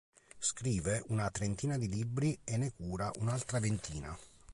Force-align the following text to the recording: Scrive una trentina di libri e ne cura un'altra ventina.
Scrive 0.39 1.03
una 1.09 1.29
trentina 1.29 1.77
di 1.77 1.87
libri 1.87 2.35
e 2.43 2.57
ne 2.57 2.73
cura 2.73 3.11
un'altra 3.19 3.59
ventina. 3.59 4.17